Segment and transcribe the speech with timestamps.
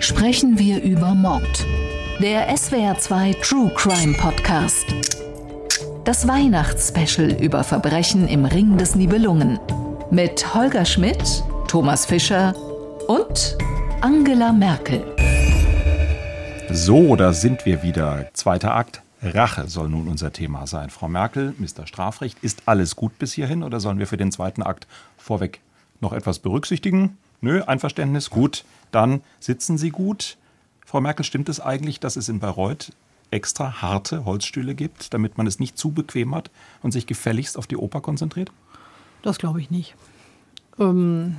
[0.00, 1.66] Sprechen wir über Mord.
[2.20, 4.84] Der SWR2 True Crime Podcast.
[6.04, 9.58] Das Weihnachtsspecial über Verbrechen im Ring des Nibelungen.
[10.10, 12.54] Mit Holger Schmidt, Thomas Fischer
[13.08, 13.56] und
[14.02, 15.09] Angela Merkel.
[16.72, 18.30] So, da sind wir wieder.
[18.32, 19.02] Zweiter Akt.
[19.22, 20.88] Rache soll nun unser Thema sein.
[20.90, 21.86] Frau Merkel, Mr.
[21.86, 24.86] Strafrecht, ist alles gut bis hierhin oder sollen wir für den zweiten Akt
[25.18, 25.60] vorweg
[26.00, 27.18] noch etwas berücksichtigen?
[27.40, 28.64] Nö, Einverständnis, gut.
[28.92, 30.36] Dann sitzen Sie gut.
[30.86, 32.92] Frau Merkel, stimmt es eigentlich, dass es in Bayreuth
[33.32, 36.50] extra harte Holzstühle gibt, damit man es nicht zu bequem hat
[36.82, 38.52] und sich gefälligst auf die Oper konzentriert?
[39.22, 39.96] Das glaube ich nicht.
[40.78, 41.36] Ähm,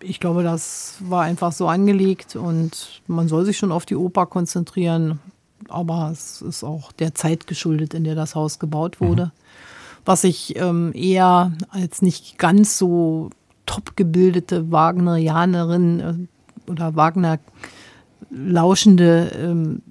[0.00, 4.26] ich glaube, das war einfach so angelegt und man soll sich schon auf die Oper
[4.26, 5.20] konzentrieren.
[5.68, 9.26] Aber es ist auch der Zeit geschuldet, in der das Haus gebaut wurde.
[9.26, 9.30] Mhm.
[10.04, 13.30] Was ich ähm, eher als nicht ganz so
[13.66, 17.38] top gebildete Wagnerianerin äh, oder Wagner
[18.30, 19.82] Lauschende ähm,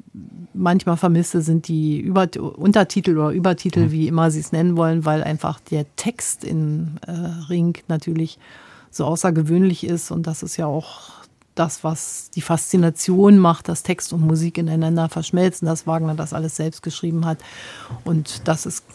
[0.53, 3.91] manchmal vermisse, sind die Über Untertitel oder Übertitel, mhm.
[3.91, 7.11] wie immer sie es nennen wollen, weil einfach der Text in äh,
[7.49, 8.37] Ring natürlich
[8.91, 11.21] so außergewöhnlich ist und das ist ja auch
[11.55, 16.55] das, was die Faszination macht, dass Text und Musik ineinander verschmelzen, dass Wagner das alles
[16.55, 17.39] selbst geschrieben hat.
[18.05, 18.85] Und das ist,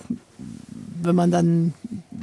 [1.03, 1.75] wenn man dann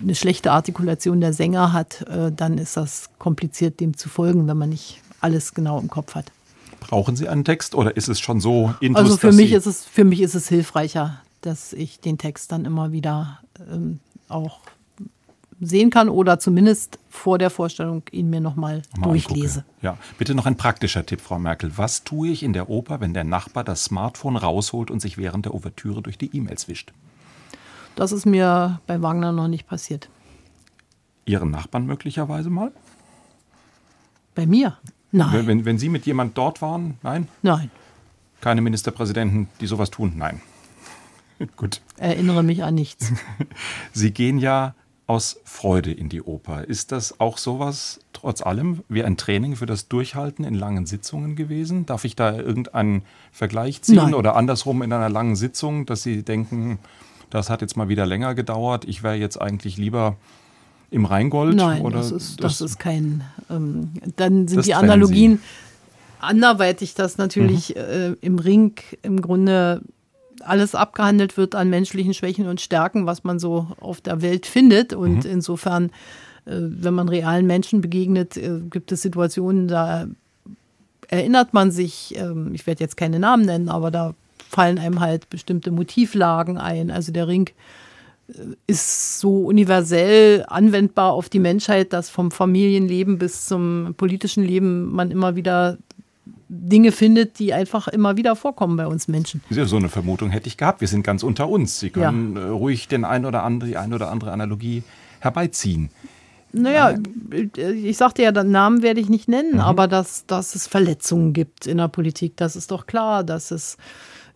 [0.02, 4.58] eine schlechte Artikulation der Sänger hat, äh, dann ist das kompliziert, dem zu folgen, wenn
[4.58, 6.32] man nicht alles genau im Kopf hat.
[6.80, 9.86] Brauchen Sie einen Text oder ist es schon so intus, Also für mich ist es
[9.86, 13.40] für mich ist es hilfreicher, dass ich den Text dann immer wieder
[13.72, 14.60] ähm, auch
[15.68, 19.60] sehen kann oder zumindest vor der Vorstellung ihn mir nochmal durchlese.
[19.60, 19.76] Angucke.
[19.82, 21.72] Ja, bitte noch ein praktischer Tipp, Frau Merkel.
[21.78, 25.46] Was tue ich in der Oper, wenn der Nachbar das Smartphone rausholt und sich während
[25.46, 26.94] der Ouvertüre durch die E-Mails wischt?
[27.96, 30.10] Das ist mir bei Wagner noch nicht passiert.
[31.26, 32.72] Ihren Nachbarn möglicherweise mal?
[34.36, 34.78] Bei mir?
[35.12, 35.48] Nein.
[35.48, 36.98] Wenn, wenn Sie mit jemand dort waren?
[37.04, 37.28] Nein?
[37.44, 37.70] Nein.
[38.42, 40.14] Keine Ministerpräsidenten, die sowas tun?
[40.18, 40.42] Nein.
[41.56, 41.82] Gut.
[41.98, 43.14] Erinnere mich an nichts.
[43.94, 44.74] Sie gehen ja
[45.06, 46.66] aus Freude in die Oper.
[46.68, 51.36] Ist das auch sowas, trotz allem, wie ein Training für das Durchhalten in langen Sitzungen
[51.36, 51.86] gewesen?
[51.86, 54.14] Darf ich da irgendeinen Vergleich ziehen Nein.
[54.14, 56.80] oder andersrum in einer langen Sitzung, dass Sie denken,
[57.30, 60.16] das hat jetzt mal wieder länger gedauert, ich wäre jetzt eigentlich lieber
[60.90, 61.56] im Rheingold?
[61.56, 63.24] Nein, oder das, ist, das, das ist kein.
[63.50, 65.40] Ähm, dann sind die Analogien
[66.20, 67.82] anderweitig, dass natürlich mhm.
[67.82, 69.82] äh, im Ring im Grunde
[70.42, 74.94] alles abgehandelt wird an menschlichen Schwächen und Stärken, was man so auf der Welt findet.
[74.94, 75.32] Und mhm.
[75.32, 75.86] insofern,
[76.46, 80.08] äh, wenn man realen Menschen begegnet, äh, gibt es Situationen, da
[81.08, 84.16] erinnert man sich, äh, ich werde jetzt keine Namen nennen, aber da
[84.50, 86.92] fallen einem halt bestimmte Motivlagen ein.
[86.92, 87.50] Also der Ring
[88.28, 88.34] äh,
[88.68, 95.12] ist so universell anwendbar auf die Menschheit, dass vom Familienleben bis zum politischen Leben man
[95.12, 95.78] immer wieder
[96.54, 99.42] Dinge findet, die einfach immer wieder vorkommen bei uns Menschen.
[99.50, 100.82] So eine Vermutung hätte ich gehabt.
[100.82, 101.80] Wir sind ganz unter uns.
[101.80, 102.44] Sie können ja.
[102.44, 104.84] Äh, ruhig den ein oder andere, die ein oder andere Analogie
[105.20, 105.90] herbeiziehen.
[106.52, 106.96] Naja,
[107.56, 109.60] ich sagte ja, den Namen werde ich nicht nennen, mhm.
[109.60, 113.78] aber dass, dass es Verletzungen gibt in der Politik, das ist doch klar, dass es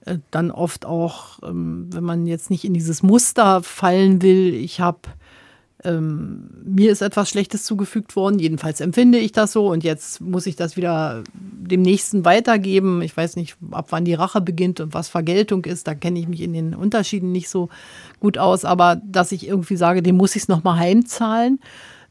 [0.06, 4.80] äh, dann oft auch, ähm, wenn man jetzt nicht in dieses Muster fallen will, ich
[4.80, 5.00] habe
[5.84, 10.48] ähm, mir ist etwas Schlechtes zugefügt worden, jedenfalls empfinde ich das so und jetzt muss
[10.48, 13.02] ich das wieder dem Nächsten weitergeben.
[13.02, 16.28] Ich weiß nicht, ab wann die Rache beginnt und was Vergeltung ist, da kenne ich
[16.28, 17.70] mich in den Unterschieden nicht so
[18.20, 21.60] gut aus, aber dass ich irgendwie sage, dem muss ich es nochmal heimzahlen,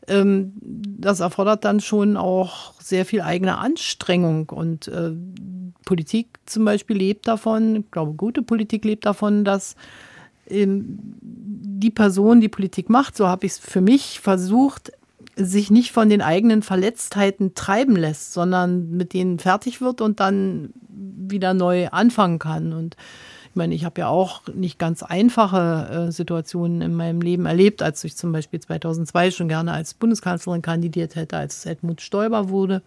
[0.08, 5.10] ähm, das erfordert dann schon auch sehr viel eigene Anstrengung und äh,
[5.84, 9.74] Politik zum Beispiel lebt davon, ich glaube, gute Politik lebt davon, dass
[10.48, 14.92] die Person, die Politik macht, so habe ich es für mich versucht,
[15.36, 20.72] sich nicht von den eigenen Verletztheiten treiben lässt, sondern mit denen fertig wird und dann
[20.88, 22.72] wieder neu anfangen kann.
[22.72, 22.96] Und
[23.50, 27.82] ich meine, ich habe ja auch nicht ganz einfache äh, Situationen in meinem Leben erlebt,
[27.82, 32.82] als ich zum Beispiel 2002 schon gerne als Bundeskanzlerin kandidiert hätte, als Edmund Stoiber wurde.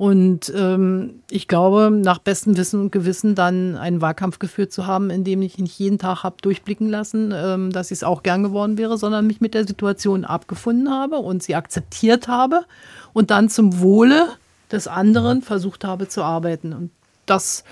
[0.00, 5.10] Und ähm, ich glaube, nach bestem Wissen und Gewissen dann einen Wahlkampf geführt zu haben,
[5.10, 8.42] in dem ich nicht jeden Tag habe durchblicken lassen, ähm, dass ich es auch gern
[8.42, 12.64] geworden wäre, sondern mich mit der Situation abgefunden habe und sie akzeptiert habe
[13.12, 14.26] und dann zum Wohle
[14.72, 16.72] des anderen versucht habe zu arbeiten.
[16.72, 16.90] Und
[17.26, 17.62] das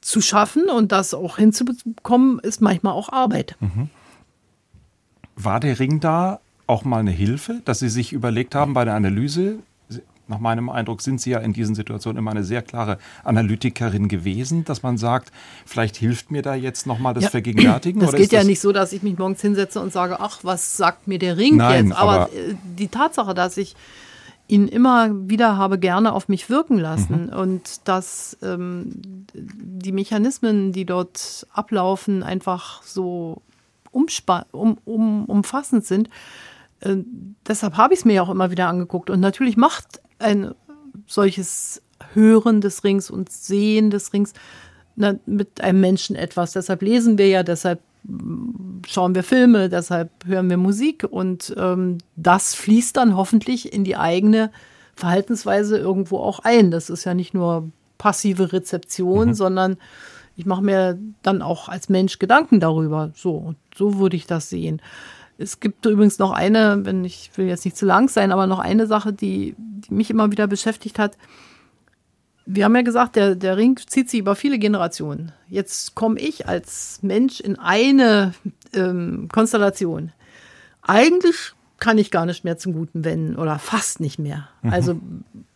[0.00, 3.54] zu schaffen und das auch hinzubekommen, ist manchmal auch Arbeit.
[3.60, 3.90] Mhm.
[5.36, 8.94] War der Ring da auch mal eine Hilfe, dass Sie sich überlegt haben bei der
[8.94, 9.58] Analyse,
[10.28, 14.64] nach meinem Eindruck sind Sie ja in diesen Situationen immer eine sehr klare Analytikerin gewesen,
[14.64, 15.32] dass man sagt,
[15.66, 18.00] vielleicht hilft mir da jetzt nochmal das ja, Vergegenwärtigen.
[18.00, 20.76] Das geht ja das nicht so, dass ich mich morgens hinsetze und sage, ach, was
[20.76, 21.96] sagt mir der Ring Nein, jetzt?
[21.96, 23.74] Aber, aber äh, die Tatsache, dass ich
[24.48, 27.38] ihn immer wieder habe gerne auf mich wirken lassen mhm.
[27.38, 33.42] und dass ähm, die Mechanismen, die dort ablaufen, einfach so
[33.92, 36.08] um, um, umfassend sind.
[36.80, 36.96] Äh,
[37.46, 39.10] deshalb habe ich es mir ja auch immer wieder angeguckt.
[39.10, 40.54] Und natürlich macht ein
[41.06, 41.82] solches
[42.14, 44.32] Hören des Rings und Sehen des Rings
[44.96, 46.52] na, mit einem Menschen etwas.
[46.52, 47.80] Deshalb lesen wir ja, deshalb
[48.86, 53.96] schauen wir Filme, deshalb hören wir Musik und ähm, das fließt dann hoffentlich in die
[53.96, 54.50] eigene
[54.94, 56.70] Verhaltensweise irgendwo auch ein.
[56.70, 59.34] Das ist ja nicht nur passive Rezeption, mhm.
[59.34, 59.76] sondern
[60.36, 63.10] ich mache mir dann auch als Mensch Gedanken darüber.
[63.14, 64.80] So, so würde ich das sehen.
[65.38, 68.58] Es gibt übrigens noch eine, wenn ich will jetzt nicht zu lang sein, aber noch
[68.58, 71.16] eine Sache, die, die mich immer wieder beschäftigt hat
[72.50, 75.32] wir haben ja gesagt, der, der Ring zieht sich über viele Generationen.
[75.48, 78.32] Jetzt komme ich als Mensch in eine
[78.72, 80.12] ähm, Konstellation.
[80.80, 84.48] Eigentlich kann ich gar nicht mehr zum Guten wenden oder fast nicht mehr.
[84.62, 84.72] Mhm.
[84.72, 85.00] Also,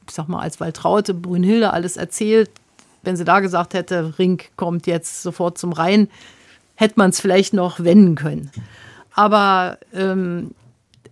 [0.06, 2.50] ich sag mal, als Waltraute Brünnhilde alles erzählt,
[3.02, 6.08] wenn sie da gesagt hätte, Ring kommt jetzt sofort zum Rhein,
[6.74, 8.50] hätte man es vielleicht noch wenden können.
[9.14, 10.52] Aber ähm,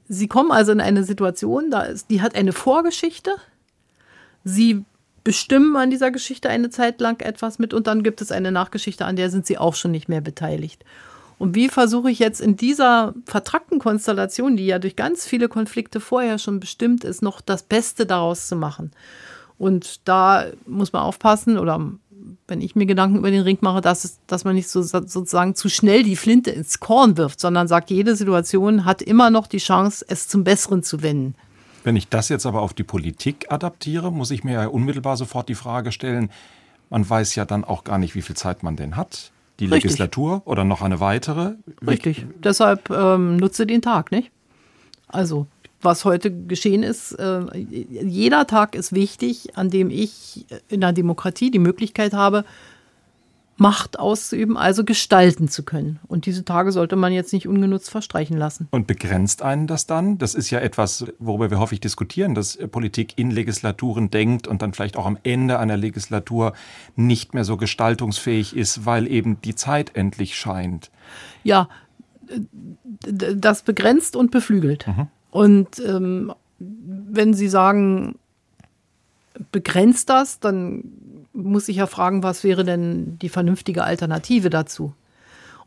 [0.09, 3.33] sie kommen also in eine Situation, da ist, die hat eine Vorgeschichte.
[4.45, 4.85] Sie
[5.23, 9.05] bestimmen an dieser Geschichte eine Zeit lang etwas mit und dann gibt es eine Nachgeschichte,
[9.05, 10.85] an der sind sie auch schon nicht mehr beteiligt.
[11.39, 15.99] Und wie versuche ich jetzt in dieser vertrackten Konstellation, die ja durch ganz viele Konflikte
[15.99, 18.93] vorher schon bestimmt ist, noch das Beste daraus zu machen?
[19.57, 21.93] Und da muss man aufpassen, oder
[22.47, 25.55] wenn ich mir Gedanken über den Ring mache, dass, es, dass man nicht so, sozusagen
[25.55, 29.59] zu schnell die Flinte ins Korn wirft, sondern sagt, jede Situation hat immer noch die
[29.59, 31.35] Chance, es zum Besseren zu wenden.
[31.85, 35.49] Wenn ich das jetzt aber auf die Politik adaptiere, muss ich mir ja unmittelbar sofort
[35.49, 36.31] die Frage stellen,
[36.91, 39.33] man weiß ja dann auch gar nicht, wie viel Zeit man denn hat.
[39.61, 39.85] Die Richtig.
[39.85, 41.55] Legislatur oder noch eine weitere.
[41.87, 42.27] Richtig.
[42.43, 44.31] Deshalb ähm, nutze den Tag, nicht?
[45.07, 45.47] Also,
[45.83, 51.51] was heute geschehen ist, äh, jeder Tag ist wichtig, an dem ich in der Demokratie
[51.51, 52.45] die Möglichkeit habe,
[53.61, 56.01] Macht auszuüben, also gestalten zu können.
[56.09, 58.69] Und diese Tage sollte man jetzt nicht ungenutzt verstreichen lassen.
[58.71, 60.17] Und begrenzt einen das dann?
[60.17, 64.73] Das ist ja etwas, worüber wir häufig diskutieren, dass Politik in Legislaturen denkt und dann
[64.73, 66.55] vielleicht auch am Ende einer Legislatur
[66.97, 70.91] nicht mehr so gestaltungsfähig ist, weil eben die Zeit endlich scheint.
[71.45, 71.69] Ja,
[73.07, 74.87] das begrenzt und beflügelt.
[74.87, 75.09] Mhm.
[75.31, 78.19] Und ähm, wenn Sie sagen,
[79.53, 80.85] begrenzt das, dann
[81.33, 84.93] muss ich ja fragen, was wäre denn die vernünftige Alternative dazu?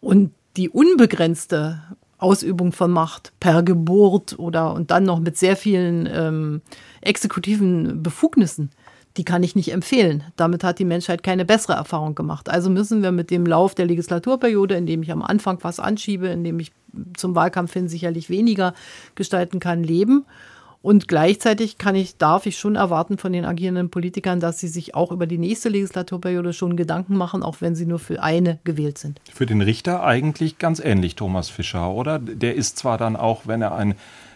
[0.01, 1.81] Und die unbegrenzte
[2.17, 6.61] Ausübung von Macht per Geburt oder und dann noch mit sehr vielen ähm,
[7.01, 8.69] exekutiven Befugnissen,
[9.17, 10.23] die kann ich nicht empfehlen.
[10.35, 12.49] Damit hat die Menschheit keine bessere Erfahrung gemacht.
[12.49, 16.27] Also müssen wir mit dem Lauf der Legislaturperiode, in dem ich am Anfang was anschiebe,
[16.27, 16.71] in dem ich
[17.15, 18.73] zum Wahlkampf hin sicherlich weniger
[19.15, 20.25] gestalten kann, leben.
[20.81, 24.95] Und gleichzeitig kann ich, darf ich schon erwarten von den agierenden Politikern, dass sie sich
[24.95, 28.97] auch über die nächste Legislaturperiode schon Gedanken machen, auch wenn sie nur für eine gewählt
[28.97, 29.21] sind.
[29.33, 32.19] Für den Richter eigentlich ganz ähnlich, Thomas Fischer, oder?
[32.19, 33.95] Der ist zwar dann auch, wenn er ein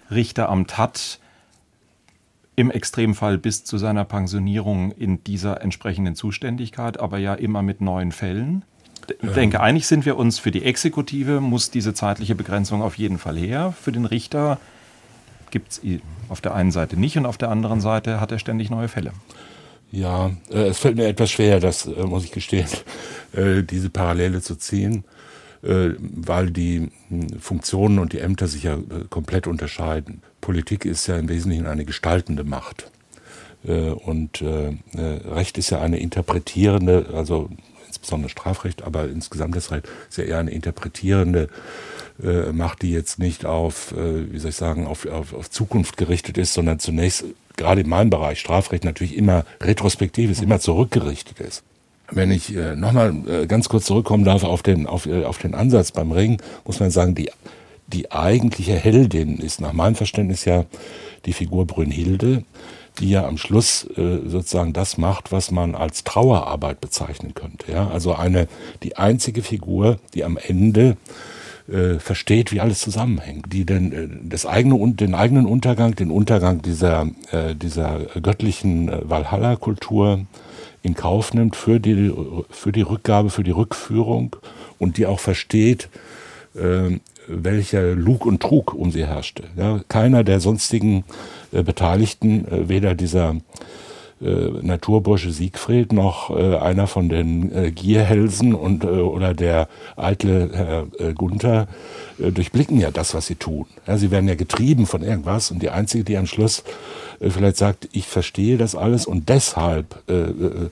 [0.10, 1.20] Richteramt hat,
[2.58, 8.12] im Extremfall bis zu seiner Pensionierung in dieser entsprechenden Zuständigkeit, aber ja immer mit neuen
[8.12, 8.66] Fällen.
[9.22, 13.20] Ich denke, einig sind wir uns, für die Exekutive muss diese zeitliche Begrenzung auf jeden
[13.20, 13.74] Fall her.
[13.80, 14.60] Für den Richter
[15.52, 15.82] gibt es
[16.30, 19.12] auf der einen Seite nicht und auf der anderen Seite hat er ständig neue Fälle.
[19.92, 22.68] Ja, äh, es fällt mir etwas schwer, das äh, muss ich gestehen,
[23.34, 25.06] äh, diese Parallele zu ziehen,
[25.62, 30.22] weil die hm, Funktionen und die Ämter sich ja äh, komplett unterscheiden.
[30.42, 32.92] Politik ist ja im Wesentlichen eine gestaltende Macht.
[33.66, 37.50] Äh, und Recht ist ja eine interpretierende, also
[37.88, 41.50] insbesondere Strafrecht, aber insgesamt das Recht ist ja eher eine interpretierende
[42.24, 45.98] äh, Macht, die jetzt nicht auf, äh, wie soll ich sagen, auf, auf, auf Zukunft
[45.98, 51.40] gerichtet ist, sondern zunächst, gerade in meinem Bereich, Strafrecht natürlich immer retrospektiv ist, immer zurückgerichtet
[51.40, 51.64] ist.
[52.12, 55.54] Wenn ich äh, nochmal äh, ganz kurz zurückkommen darf auf den, auf, äh, auf den
[55.54, 57.30] Ansatz beim Ring, muss man sagen, die,
[57.88, 60.66] die eigentliche Heldin ist nach meinem Verständnis ja
[61.26, 62.44] die Figur Brünnhilde,
[63.00, 67.72] die ja am Schluss äh, sozusagen das macht, was man als Trauerarbeit bezeichnen könnte.
[67.72, 67.90] Ja?
[67.90, 68.48] Also eine,
[68.84, 70.98] die einzige Figur, die am Ende
[71.70, 76.62] äh, versteht, wie alles zusammenhängt, die denn äh, das eigene den eigenen Untergang, den Untergang
[76.62, 80.26] dieser äh, dieser göttlichen äh, Valhalla-Kultur
[80.88, 82.14] in Kauf nimmt für die
[82.50, 84.36] für die Rückgabe, für die Rückführung
[84.80, 85.90] und die auch versteht,
[86.56, 89.44] äh, welcher Lug und Trug um sie herrschte.
[89.58, 91.04] Ja, keiner der sonstigen
[91.52, 93.36] äh, Beteiligten, äh, weder dieser
[94.20, 101.14] äh, Naturbursche Siegfried noch äh, einer von den äh, Gierhälsen und oder der eitle Herr
[101.14, 101.68] Gunther
[102.18, 103.68] durchblicken ja das, was sie tun.
[103.86, 106.64] Ja, sie werden ja getrieben von irgendwas und die einzige, die am Schluss
[107.20, 110.70] äh, vielleicht sagt, ich verstehe das alles und deshalb äh, äh,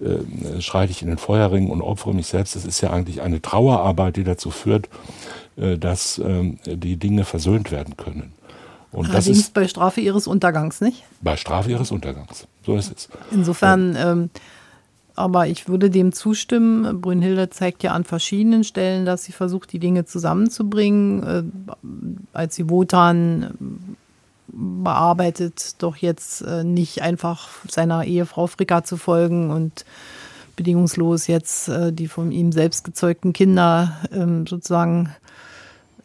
[0.00, 2.56] äh, schreite ich in den Feuerring und opfere mich selbst.
[2.56, 4.88] Das ist ja eigentlich eine Trauerarbeit, die dazu führt,
[5.56, 8.32] äh, dass äh, die Dinge versöhnt werden können.
[8.92, 11.04] Und Allerdings das ist bei Strafe ihres Untergangs, nicht?
[11.20, 12.46] Bei Strafe ihres Untergangs.
[12.66, 13.08] So ist es.
[13.30, 14.30] Insofern, ähm,
[15.14, 17.00] aber ich würde dem zustimmen.
[17.00, 21.22] Brünnhilde zeigt ja an verschiedenen Stellen, dass sie versucht, die Dinge zusammenzubringen.
[21.22, 21.86] Äh,
[22.32, 23.54] als sie Wotan äh,
[24.52, 29.84] bearbeitet, doch jetzt äh, nicht einfach seiner Ehefrau Fricka zu folgen und
[30.56, 35.14] bedingungslos jetzt äh, die von ihm selbst gezeugten Kinder ähm, sozusagen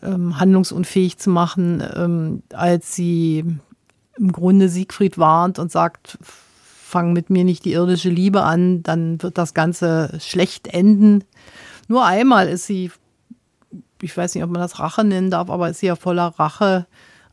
[0.01, 3.43] ähm, handlungsunfähig zu machen, ähm, als sie
[4.17, 9.21] im Grunde Siegfried warnt und sagt, fang mit mir nicht die irdische Liebe an, dann
[9.21, 11.23] wird das Ganze schlecht enden.
[11.87, 12.91] Nur einmal ist sie,
[14.01, 16.85] ich weiß nicht, ob man das Rache nennen darf, aber ist sie ja voller Rache,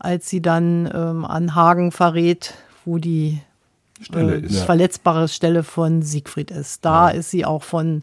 [0.02, 2.54] als sie dann ähm, an Hagen verrät,
[2.84, 3.40] wo die
[4.00, 6.84] Stelle äh, verletzbare Stelle von Siegfried ist.
[6.84, 7.16] Da ja.
[7.16, 8.02] ist sie auch von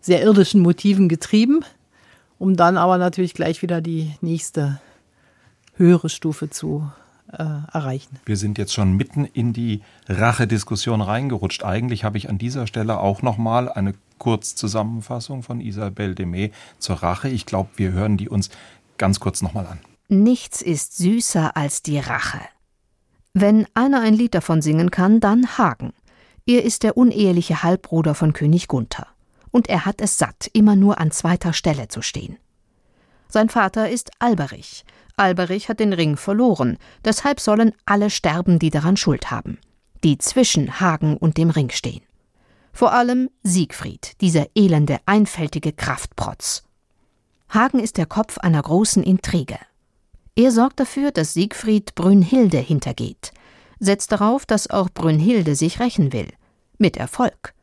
[0.00, 1.64] sehr irdischen Motiven getrieben
[2.38, 4.80] um dann aber natürlich gleich wieder die nächste
[5.76, 6.90] höhere Stufe zu
[7.32, 7.42] äh,
[7.72, 8.18] erreichen.
[8.24, 11.64] Wir sind jetzt schon mitten in die Rachediskussion reingerutscht.
[11.64, 16.96] Eigentlich habe ich an dieser Stelle auch noch mal eine Kurzzusammenfassung von Isabelle Demey zur
[16.96, 17.28] Rache.
[17.28, 18.50] Ich glaube, wir hören die uns
[18.96, 19.78] ganz kurz noch mal an.
[20.08, 22.40] Nichts ist süßer als die Rache.
[23.34, 25.92] Wenn einer ein Lied davon singen kann, dann Hagen.
[26.46, 29.06] Er ist der uneheliche Halbbruder von König Gunther
[29.50, 32.38] und er hat es satt, immer nur an zweiter Stelle zu stehen.
[33.28, 34.84] Sein Vater ist Alberich.
[35.18, 39.58] Alberich hat den Ring verloren, deshalb sollen alle sterben, die daran Schuld haben,
[40.04, 42.02] die zwischen Hagen und dem Ring stehen.
[42.72, 46.62] Vor allem Siegfried, dieser elende, einfältige Kraftprotz.
[47.50, 49.58] Hagen ist der Kopf einer großen Intrige.
[50.38, 53.32] Er sorgt dafür, dass Siegfried Brünnhilde hintergeht,
[53.80, 56.28] setzt darauf, dass auch Brünnhilde sich rächen will.
[56.78, 57.54] Mit Erfolg.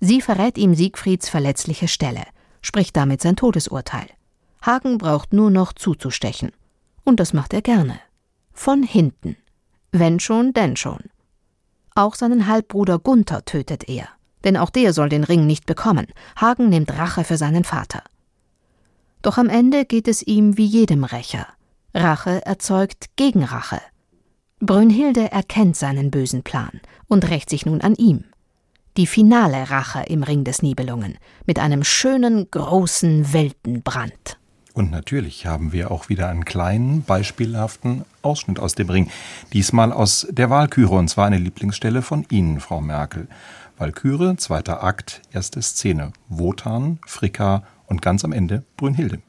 [0.00, 2.24] Sie verrät ihm Siegfrieds verletzliche Stelle,
[2.60, 4.08] spricht damit sein Todesurteil.
[4.62, 6.50] Hagen braucht nur noch zuzustechen.
[7.04, 8.00] Und das macht er gerne.
[8.52, 9.36] Von hinten.
[9.92, 11.04] Wenn schon, denn schon.
[11.94, 14.08] Auch seinen Halbbruder Gunther tötet er,
[14.42, 16.08] denn auch der soll den Ring nicht bekommen.
[16.34, 18.02] Hagen nimmt Rache für seinen Vater.
[19.22, 21.46] Doch am Ende geht es ihm wie jedem Rächer.
[21.94, 23.80] Rache erzeugt Gegenrache.
[24.60, 28.24] Brünnhilde erkennt seinen bösen Plan und rächt sich nun an ihm
[28.96, 34.38] die finale Rache im Ring des Nibelungen mit einem schönen großen Weltenbrand.
[34.72, 39.08] Und natürlich haben wir auch wieder einen kleinen, beispielhaften Ausschnitt aus dem Ring.
[39.52, 43.28] Diesmal aus der Walküre, und zwar eine Lieblingsstelle von Ihnen, Frau Merkel.
[43.78, 46.12] Walküre, zweiter Akt, erste Szene.
[46.28, 49.20] Wotan, Fricka und ganz am Ende Brünnhilde.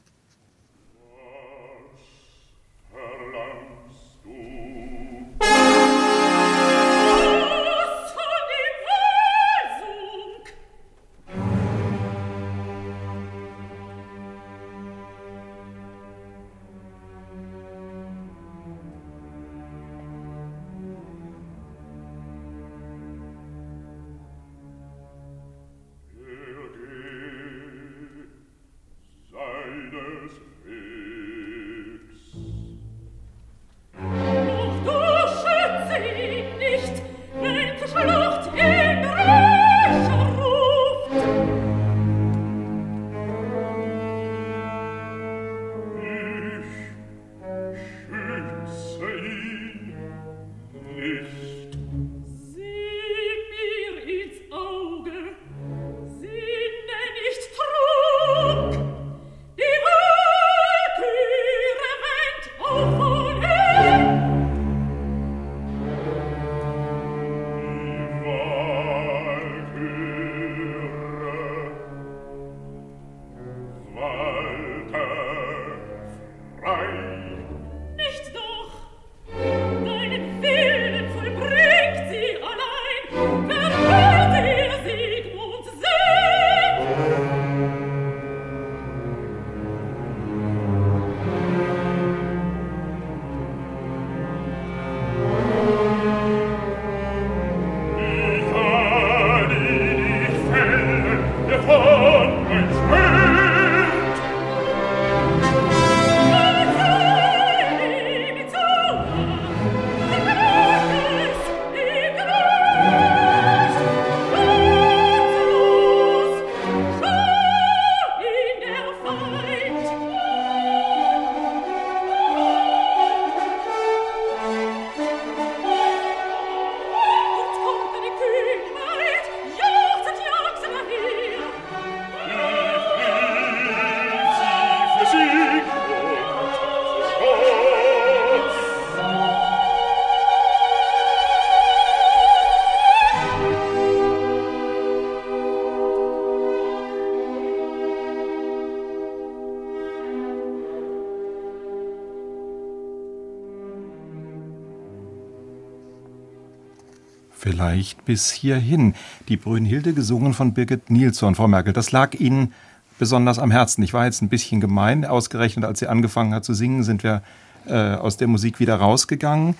[157.65, 158.93] Vielleicht bis hierhin.
[159.27, 161.74] Die Brünnhilde gesungen von Birgit Nilsson, Frau Merkel.
[161.74, 162.53] Das lag Ihnen
[163.00, 163.84] besonders am Herzen.
[163.84, 165.03] Ich war jetzt ein bisschen gemein.
[165.05, 167.22] Ausgerechnet, als sie angefangen hat zu singen, sind wir
[167.67, 169.55] äh, aus der Musik wieder rausgegangen.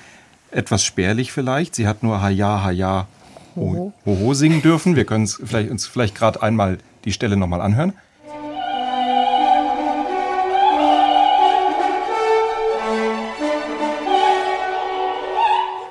[0.52, 1.76] Etwas spärlich vielleicht.
[1.76, 3.08] Sie hat nur Haja, Haja,
[3.56, 4.96] Hoho ho, ho singen dürfen.
[4.96, 7.94] Wir können vielleicht, uns vielleicht gerade einmal die Stelle nochmal anhören.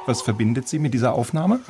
[0.07, 1.61] Was verbindet Sie mit dieser Aufnahme?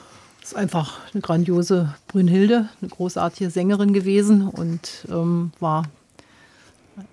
[0.44, 5.84] Ist einfach eine grandiose Brünnhilde, eine großartige Sängerin gewesen und ähm, war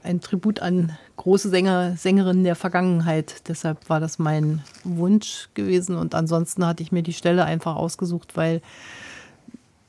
[0.04, 3.48] ein Tribut an große Sänger, Sängerinnen der Vergangenheit.
[3.48, 5.96] Deshalb war das mein Wunsch gewesen.
[5.96, 8.62] Und ansonsten hatte ich mir die Stelle einfach ausgesucht, weil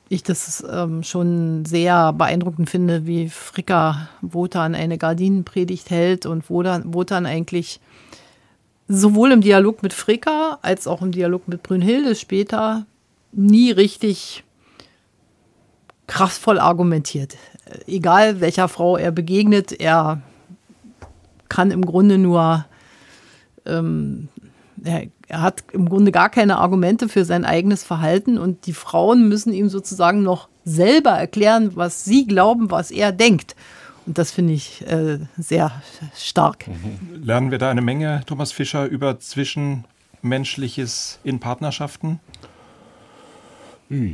[0.07, 6.93] ich das ähm, schon sehr beeindruckend finde, wie Fricka Wotan eine Gardinenpredigt hält und Wotan,
[6.93, 7.81] Wotan eigentlich
[8.87, 12.85] sowohl im Dialog mit Fricka als auch im Dialog mit Brünnhilde später
[13.33, 14.43] nie richtig
[16.07, 17.37] kraftvoll argumentiert.
[17.87, 20.21] Egal welcher Frau er begegnet, er
[21.49, 22.65] kann im Grunde nur,
[23.65, 24.27] ähm,
[24.83, 29.29] er, er, hat im Grunde gar keine Argumente für sein eigenes Verhalten und die Frauen
[29.29, 33.55] müssen ihm sozusagen noch selber erklären, was sie glauben, was er denkt.
[34.05, 35.71] Und das finde ich äh, sehr
[36.15, 36.65] stark.
[37.21, 42.19] Lernen wir da eine Menge, Thomas Fischer, über Zwischenmenschliches in Partnerschaften?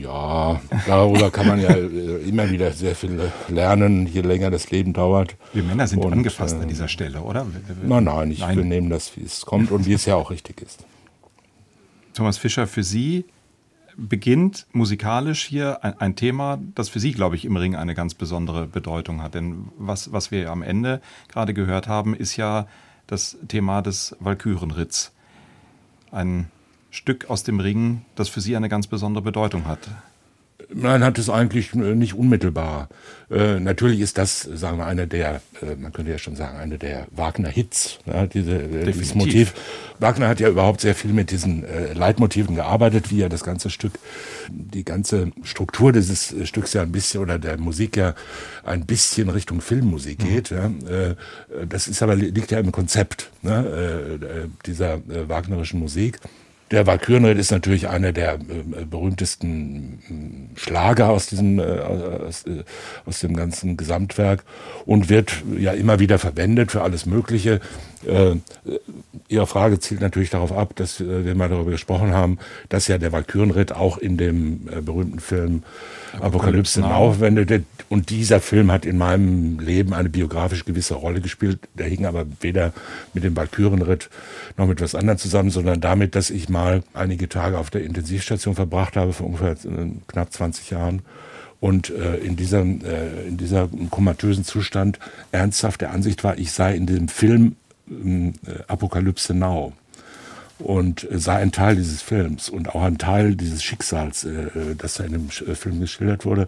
[0.02, 4.92] Ja, darüber kann man ja äh, immer wieder sehr viel lernen, je länger das Leben
[4.92, 5.38] dauert.
[5.54, 7.46] Wir Männer sind und, angefasst äh, an dieser Stelle, oder?
[7.84, 8.58] Nein, nein, ich, nein.
[8.58, 10.86] wir nehmen das, wie es kommt und wie es ja auch richtig ist.
[12.14, 13.26] Thomas Fischer, für Sie
[13.96, 18.16] beginnt musikalisch hier ein, ein, Thema, das für Sie, glaube ich, im Ring eine ganz
[18.16, 19.36] besondere Bedeutung hat.
[19.36, 22.68] Denn was, was wir am Ende gerade gehört haben, ist ja
[23.08, 25.14] das Thema des Walkürenritts.
[26.12, 26.48] Ein
[26.92, 29.88] Stück aus dem Ring, das für Sie eine ganz besondere Bedeutung hat.
[30.72, 32.90] Nein, hat es eigentlich äh, nicht unmittelbar.
[33.32, 36.78] Äh, natürlich ist das, sagen wir, einer der, äh, man könnte ja schon sagen, einer
[36.78, 39.54] der Wagner-Hits, ja, diese, äh, dieses Motiv.
[39.98, 43.72] Wagner hat ja überhaupt sehr viel mit diesen äh, Leitmotiven gearbeitet, wie er das ganze
[43.72, 43.94] Stück,
[44.50, 48.14] die ganze Struktur dieses Stücks ja ein bisschen oder der Musik ja
[48.64, 50.28] ein bisschen Richtung Filmmusik mhm.
[50.28, 50.50] geht.
[50.52, 50.72] Ja.
[51.68, 56.20] Das ist aber liegt ja im Konzept ne, dieser wagnerischen Musik.
[56.72, 62.64] Der Walkürenritt ist natürlich einer der äh, berühmtesten äh, Schlager aus diesem äh, aus, äh,
[63.06, 64.44] aus, dem ganzen Gesamtwerk
[64.86, 67.60] und wird ja immer wieder verwendet für alles Mögliche.
[68.06, 68.36] Äh,
[69.28, 72.98] Ihre Frage zielt natürlich darauf ab, dass äh, wir mal darüber gesprochen haben, dass ja
[72.98, 75.64] der Walkürenritt auch in dem berühmten Film
[76.20, 81.60] Apokalypse Now verwendet und dieser Film hat in meinem Leben eine biografisch gewisse Rolle gespielt.
[81.74, 82.74] Der hing aber weder
[83.14, 84.10] mit dem Walkürenritt
[84.58, 88.56] noch mit was anderem zusammen, sondern damit, dass ich mal einige Tage auf der Intensivstation
[88.56, 91.02] verbracht habe, vor ungefähr äh, knapp 20 Jahren.
[91.60, 94.98] Und äh, in, dieser, äh, in dieser komatösen Zustand
[95.32, 97.59] ernsthaft der Ansicht war, ich sei in dem Film äh,
[98.68, 99.74] Apokalypse Now
[100.60, 104.96] und sei ein Teil dieses Films und auch ein Teil dieses Schicksals, äh, äh das
[104.96, 106.48] da in dem äh, Film geschildert wurde,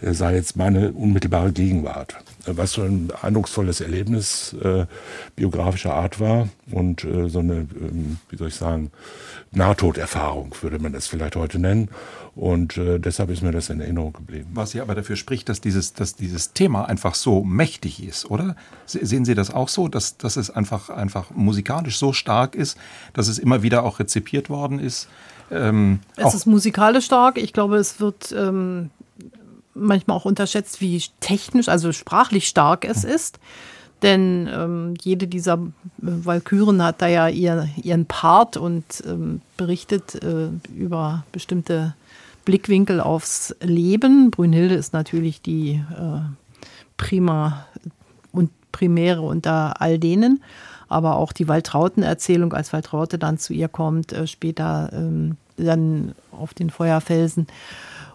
[0.00, 2.16] äh, sei jetzt meine unmittelbare Gegenwart.
[2.46, 4.86] Äh, was so ein eindrucksvolles Erlebnis äh,
[5.36, 8.90] biografischer Art war und äh, so eine, ähm, wie soll ich sagen,
[9.50, 11.88] Nahtoderfahrung würde man das vielleicht heute nennen.
[12.34, 14.50] Und äh, deshalb ist mir das in Erinnerung geblieben.
[14.54, 18.54] Was ja aber dafür spricht, dass dieses, dass dieses Thema einfach so mächtig ist, oder?
[18.86, 22.78] Sehen Sie das auch so, dass, dass es einfach, einfach musikalisch so stark ist,
[23.12, 25.08] dass es immer wieder auch rezipiert worden ist?
[25.50, 27.38] Ähm, es ist musikalisch stark.
[27.38, 28.90] Ich glaube, es wird ähm,
[29.78, 33.38] manchmal auch unterschätzt, wie technisch, also sprachlich stark es ist.
[34.02, 35.58] Denn ähm, jede dieser
[35.96, 41.94] Walküren hat da ja ihr, ihren Part und ähm, berichtet äh, über bestimmte
[42.44, 44.30] Blickwinkel aufs Leben.
[44.30, 46.20] Brünnhilde ist natürlich die äh,
[46.96, 47.66] prima
[48.30, 50.42] und primäre unter all denen.
[50.88, 56.54] Aber auch die Waltrauten-Erzählung, als Waltraute dann zu ihr kommt, äh, später ähm, dann auf
[56.54, 57.48] den Feuerfelsen.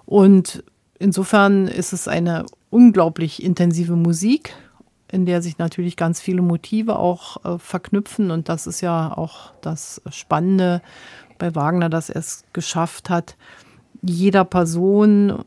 [0.05, 0.63] Und
[1.03, 4.55] insofern ist es eine unglaublich intensive Musik,
[5.11, 8.31] in der sich natürlich ganz viele Motive auch äh, verknüpfen.
[8.31, 10.81] Und das ist ja auch das Spannende
[11.37, 13.35] bei Wagner, dass er es geschafft hat,
[14.01, 15.43] jeder Person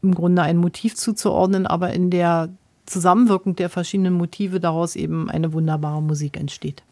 [0.00, 2.48] im Grunde ein Motiv zuzuordnen, aber in der
[2.86, 6.82] Zusammenwirkung der verschiedenen Motive daraus eben eine wunderbare Musik entsteht.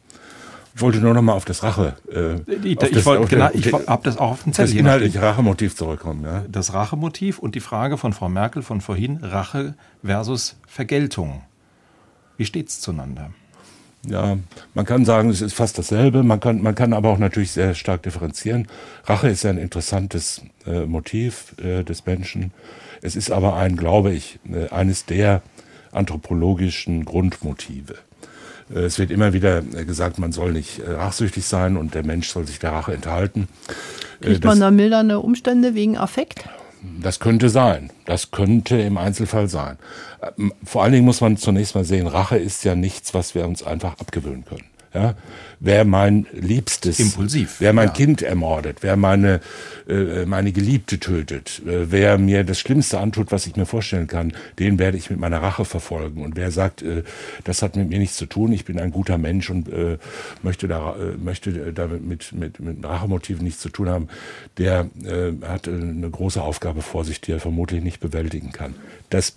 [0.75, 1.97] Ich wollte nur noch mal auf das Rache.
[2.11, 4.73] Äh, ich, ich, genau, ich habe das auch auf dem Zettel.
[4.73, 6.25] Das inhaltliche Rachemotiv zurückkommen.
[6.25, 6.45] Ja?
[6.51, 11.43] Das Rachemotiv und die Frage von Frau Merkel von vorhin: Rache versus Vergeltung.
[12.37, 13.31] Wie steht es zueinander?
[14.07, 14.37] Ja,
[14.75, 16.25] man kann sagen, es ist fast dasselbe.
[16.25, 18.67] Man kann, man kann aber auch natürlich sehr stark differenzieren.
[19.05, 22.53] Rache ist ja ein interessantes äh, Motiv äh, des Menschen.
[23.01, 25.43] Es ist aber ein, glaube ich, äh, eines der
[25.93, 27.95] anthropologischen Grundmotive.
[28.75, 32.05] Äh, es wird immer wieder äh, gesagt, man soll nicht äh, rachsüchtig sein und der
[32.05, 33.49] Mensch soll sich der Rache enthalten.
[34.21, 36.45] Kriegt man da mildernde Umstände wegen Affekt?
[37.01, 37.91] Das könnte sein.
[38.07, 39.79] Das könnte im Einzelfall sein.
[40.65, 43.63] Vor allen Dingen muss man zunächst mal sehen, Rache ist ja nichts, was wir uns
[43.63, 44.65] einfach abgewöhnen können.
[44.95, 45.15] Ja?
[45.59, 47.95] Wer mein Liebstes, Impulsiv, wer mein ja.
[47.95, 49.41] Kind ermordet, wer meine,
[49.89, 54.33] äh, meine Geliebte tötet, äh, wer mir das Schlimmste antut, was ich mir vorstellen kann,
[54.59, 56.25] den werde ich mit meiner Rache verfolgen.
[56.25, 57.05] Und wer sagt, äh,
[57.45, 59.99] das hat mit mir nichts zu tun, ich bin ein guter Mensch und äh,
[60.43, 64.09] möchte, da, äh, möchte damit mit, mit, mit Rachemotiven nichts zu tun haben,
[64.59, 68.75] der äh, hat äh, eine große Aufgabe vor sich, die er vermutlich nicht bewältigen kann.
[69.11, 69.37] Das,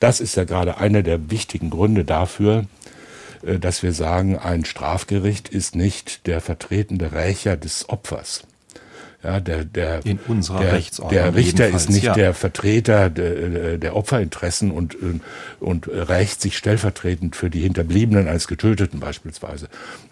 [0.00, 2.66] das ist ja gerade einer der wichtigen Gründe dafür,
[3.42, 8.44] dass wir sagen, ein Strafgericht ist nicht der vertretende Rächer des Opfers.
[9.22, 12.14] Ja, der, der, In unserer der, Rechtsordnung der Richter ist nicht ja.
[12.14, 14.96] der Vertreter der, der Opferinteressen und,
[15.60, 19.68] und rächt sich stellvertretend für die Hinterbliebenen eines Getöteten beispielsweise,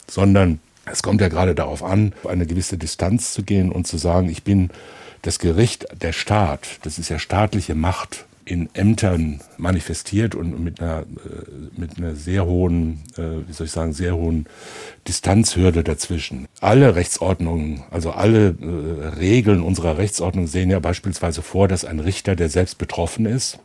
[0.09, 4.29] sondern es kommt ja gerade darauf an, eine gewisse Distanz zu gehen und zu sagen,
[4.29, 4.71] ich bin
[5.23, 11.03] das Gericht, der Staat, das ist ja staatliche Macht, in Ämtern manifestiert und mit einer,
[11.03, 14.47] äh, mit einer sehr hohen, äh, wie soll ich sagen, sehr hohen
[15.07, 16.49] Distanzhürde dazwischen.
[16.61, 22.35] Alle Rechtsordnungen, also alle äh, Regeln unserer Rechtsordnung sehen ja beispielsweise vor, dass ein Richter,
[22.35, 23.61] der selbst betroffen ist,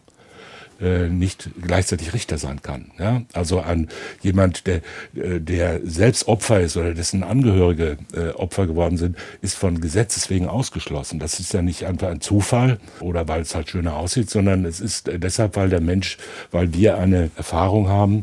[0.81, 2.91] äh, nicht gleichzeitig Richter sein kann.
[2.99, 3.21] Ja?
[3.33, 3.87] Also an
[4.21, 4.81] jemand, der,
[5.15, 10.29] äh, der selbst Opfer ist oder dessen Angehörige äh, Opfer geworden sind, ist von Gesetzes
[10.29, 11.19] wegen ausgeschlossen.
[11.19, 14.79] Das ist ja nicht einfach ein Zufall oder weil es halt schöner aussieht, sondern es
[14.79, 16.17] ist äh, deshalb, weil der Mensch,
[16.51, 18.21] weil wir eine Erfahrung haben,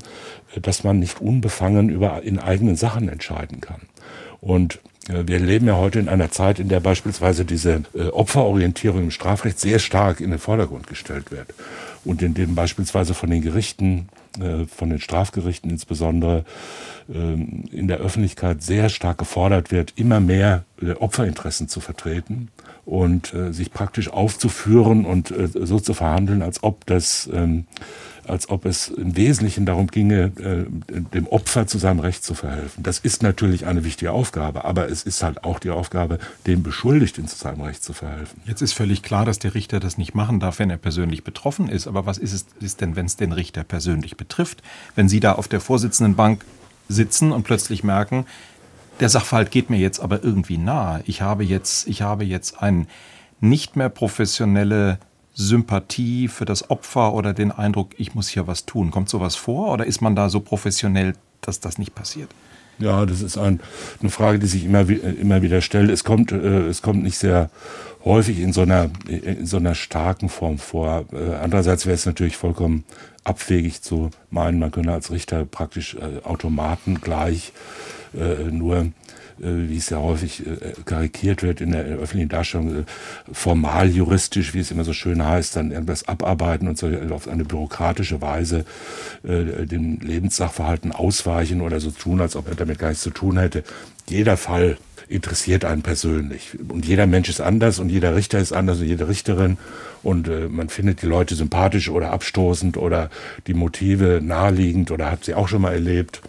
[0.54, 3.82] äh, dass man nicht unbefangen über in eigenen Sachen entscheiden kann.
[4.40, 9.10] Und wir leben ja heute in einer Zeit, in der beispielsweise diese äh, Opferorientierung im
[9.10, 11.48] Strafrecht sehr stark in den Vordergrund gestellt wird.
[12.04, 14.08] Und in dem beispielsweise von den Gerichten,
[14.40, 16.44] äh, von den Strafgerichten insbesondere,
[17.12, 22.48] ähm, in der Öffentlichkeit sehr stark gefordert wird, immer mehr äh, Opferinteressen zu vertreten
[22.84, 27.66] und äh, sich praktisch aufzuführen und äh, so zu verhandeln, als ob das ähm,
[28.26, 30.64] als ob es im Wesentlichen darum ginge, äh,
[31.14, 32.82] dem Opfer zu seinem Recht zu verhelfen.
[32.82, 37.26] Das ist natürlich eine wichtige Aufgabe, aber es ist halt auch die Aufgabe, dem Beschuldigten
[37.26, 38.40] zu seinem Recht zu verhelfen.
[38.46, 41.68] Jetzt ist völlig klar, dass der Richter das nicht machen darf, wenn er persönlich betroffen
[41.68, 41.86] ist.
[41.86, 44.62] Aber was ist es ist denn, wenn es den Richter persönlich betrifft?
[44.94, 46.44] Wenn Sie da auf der Vorsitzendenbank
[46.88, 48.26] sitzen und plötzlich merken,
[49.00, 51.02] der Sachverhalt geht mir jetzt aber irgendwie nahe.
[51.06, 52.86] Ich habe jetzt, ich habe jetzt eine
[53.40, 54.98] nicht mehr professionelle
[55.34, 58.90] Sympathie für das Opfer oder den Eindruck, ich muss hier was tun.
[58.90, 62.28] Kommt sowas vor oder ist man da so professionell, dass das nicht passiert?
[62.78, 63.60] Ja, das ist ein,
[64.00, 65.90] eine Frage, die sich immer, immer wieder stellt.
[65.90, 67.50] Es kommt, äh, es kommt nicht sehr
[68.04, 71.04] häufig in so einer, in so einer starken Form vor.
[71.12, 72.84] Äh, andererseits wäre es natürlich vollkommen
[73.24, 77.52] abwegig zu meinen, man könne als Richter praktisch äh, Automaten gleich
[78.14, 78.88] äh, nur
[79.40, 82.84] äh, wie es ja häufig äh, karikiert wird in der öffentlichen Darstellung, äh,
[83.32, 87.44] formal juristisch, wie es immer so schön heißt, dann irgendwas abarbeiten und so auf eine
[87.44, 88.64] bürokratische Weise
[89.24, 93.38] äh, dem Lebenssachverhalten ausweichen oder so tun, als ob er damit gar nichts zu tun
[93.38, 93.64] hätte.
[94.12, 94.76] Jeder Fall
[95.08, 96.56] interessiert einen persönlich.
[96.68, 99.58] Und jeder Mensch ist anders und jeder Richter ist anders und jede Richterin.
[100.02, 103.10] Und äh, man findet die Leute sympathisch oder abstoßend oder
[103.46, 106.22] die Motive naheliegend oder hat sie auch schon mal erlebt.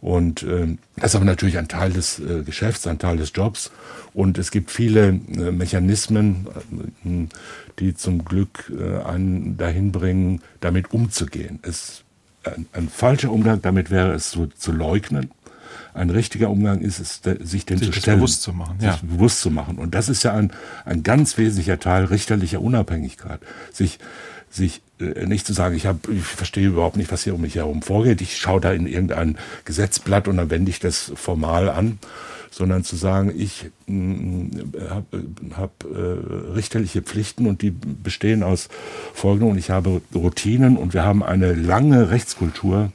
[0.00, 3.70] Und äh, das ist aber natürlich ein Teil des äh, Geschäfts, ein Teil des Jobs.
[4.12, 6.46] Und es gibt viele äh, Mechanismen,
[7.04, 7.34] äh,
[7.78, 11.58] die zum Glück äh, einen dahin bringen, damit umzugehen.
[11.62, 12.02] Es,
[12.44, 15.30] ein, ein falscher Umgang damit wäre es zu, zu leugnen.
[15.96, 18.18] Ein richtiger Umgang ist es, de- sich dem Sich zu stellen.
[18.18, 18.98] bewusst zu machen, Sich ja.
[19.02, 19.78] bewusst zu machen.
[19.78, 20.52] Und das ist ja ein,
[20.84, 23.40] ein ganz wesentlicher Teil richterlicher Unabhängigkeit.
[23.72, 23.98] Sich,
[24.50, 27.54] sich äh, nicht zu sagen, ich, hab, ich verstehe überhaupt nicht, was hier um mich
[27.56, 28.20] herum vorgeht.
[28.20, 31.98] Ich schaue da in irgendein Gesetzblatt und dann wende ich das formal an,
[32.50, 33.70] sondern zu sagen, ich
[34.88, 35.06] habe
[35.56, 38.68] hab, äh, richterliche Pflichten und die bestehen aus
[39.14, 42.92] folgendem und ich habe Routinen und wir haben eine lange Rechtskultur,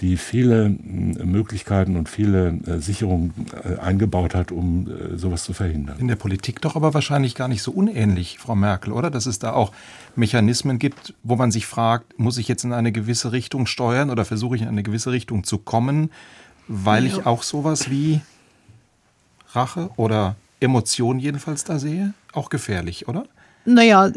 [0.00, 5.98] die viele Möglichkeiten und viele äh, Sicherungen äh, eingebaut hat, um äh, sowas zu verhindern.
[6.00, 9.10] In der Politik doch aber wahrscheinlich gar nicht so unähnlich, Frau Merkel, oder?
[9.10, 9.72] Dass es da auch
[10.16, 14.24] Mechanismen gibt, wo man sich fragt, muss ich jetzt in eine gewisse Richtung steuern oder
[14.24, 16.10] versuche ich in eine gewisse Richtung zu kommen,
[16.66, 18.20] weil ich auch sowas wie
[19.52, 22.14] Rache oder Emotion jedenfalls da sehe?
[22.32, 23.26] Auch gefährlich, oder?
[23.64, 24.10] Naja,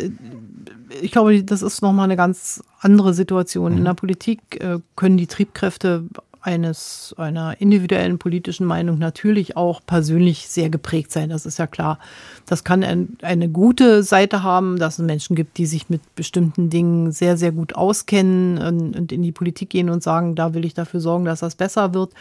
[1.02, 3.74] ich glaube, das ist nochmal eine ganz andere Situation.
[3.74, 3.78] Mhm.
[3.80, 6.06] In der Politik äh, können die Triebkräfte
[6.48, 11.30] eines, einer individuellen politischen Meinung natürlich auch persönlich sehr geprägt sein.
[11.30, 12.00] Das ist ja klar.
[12.46, 16.70] Das kann ein, eine gute Seite haben, dass es Menschen gibt, die sich mit bestimmten
[16.70, 20.64] Dingen sehr, sehr gut auskennen und, und in die Politik gehen und sagen, da will
[20.64, 22.14] ich dafür sorgen, dass das besser wird.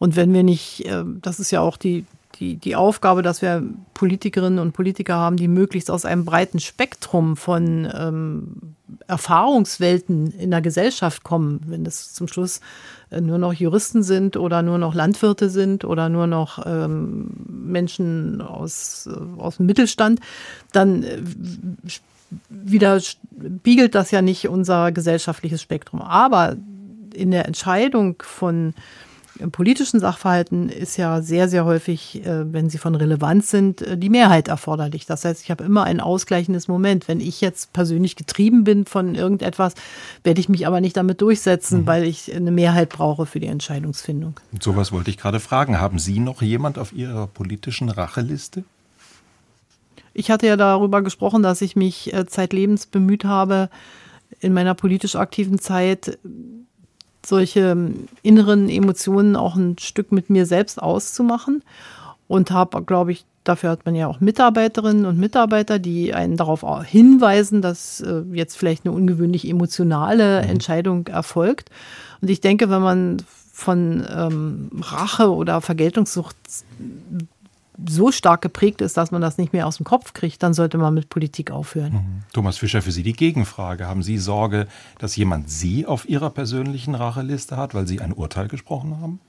[0.00, 2.04] Und wenn wir nicht, äh, das ist ja auch die,
[2.38, 3.62] die, die Aufgabe, dass wir
[3.94, 8.74] Politikerinnen und Politiker haben, die möglichst aus einem breiten Spektrum von ähm,
[9.06, 11.60] Erfahrungswelten in der Gesellschaft kommen.
[11.66, 12.60] Wenn das zum Schluss
[13.10, 18.40] äh, nur noch Juristen sind oder nur noch Landwirte sind oder nur noch ähm, Menschen
[18.40, 20.20] aus, äh, aus dem Mittelstand,
[20.72, 21.18] dann äh,
[22.50, 26.02] wieder spiegelt das ja nicht unser gesellschaftliches Spektrum.
[26.02, 26.56] Aber
[27.14, 28.74] in der Entscheidung von
[29.50, 34.08] politischen Sachverhalten ist ja sehr, sehr häufig, äh, wenn sie von Relevanz sind, äh, die
[34.08, 35.06] Mehrheit erforderlich.
[35.06, 37.08] Das heißt, ich habe immer ein ausgleichendes Moment.
[37.08, 39.74] Wenn ich jetzt persönlich getrieben bin von irgendetwas,
[40.24, 41.86] werde ich mich aber nicht damit durchsetzen, mhm.
[41.86, 44.34] weil ich eine Mehrheit brauche für die Entscheidungsfindung.
[44.52, 45.80] Und sowas wollte ich gerade fragen.
[45.80, 48.64] Haben Sie noch jemand auf Ihrer politischen Racheliste?
[50.14, 53.70] Ich hatte ja darüber gesprochen, dass ich mich äh, zeitlebens bemüht habe,
[54.40, 56.18] in meiner politisch aktiven Zeit
[57.28, 61.62] solche ähm, inneren Emotionen auch ein Stück mit mir selbst auszumachen
[62.26, 66.64] und habe, glaube ich, dafür hat man ja auch Mitarbeiterinnen und Mitarbeiter, die einen darauf
[66.84, 70.50] hinweisen, dass äh, jetzt vielleicht eine ungewöhnlich emotionale mhm.
[70.50, 71.70] Entscheidung erfolgt.
[72.20, 73.16] Und ich denke, wenn man
[73.52, 76.36] von ähm, Rache oder Vergeltungssucht
[77.86, 80.78] so stark geprägt ist, dass man das nicht mehr aus dem Kopf kriegt, dann sollte
[80.78, 81.92] man mit Politik aufhören.
[81.92, 82.22] Mhm.
[82.32, 83.86] Thomas Fischer, für Sie die Gegenfrage.
[83.86, 84.66] Haben Sie Sorge,
[84.98, 89.20] dass jemand Sie auf Ihrer persönlichen Racheliste hat, weil Sie ein Urteil gesprochen haben?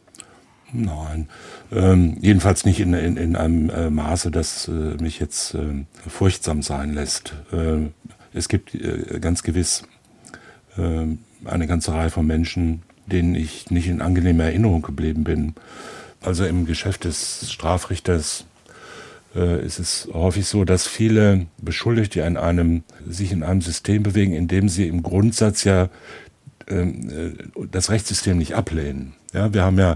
[0.71, 1.27] Nein,
[1.71, 6.61] ähm, jedenfalls nicht in, in, in einem äh, Maße, das äh, mich jetzt äh, furchtsam
[6.61, 7.33] sein lässt.
[7.51, 7.89] Äh,
[8.33, 9.83] es gibt äh, ganz gewiss
[10.77, 11.07] äh,
[11.45, 15.55] eine ganze Reihe von Menschen, denen ich nicht in angenehmer Erinnerung geblieben bin
[16.21, 18.45] also im Geschäft des Strafrichters
[19.35, 24.33] äh, ist es häufig so, dass viele Beschuldigte in einem, sich in einem System bewegen,
[24.33, 25.89] in dem sie im Grundsatz ja
[26.67, 29.13] ähm, äh, das Rechtssystem nicht ablehnen.
[29.33, 29.93] Ja, wir haben ja,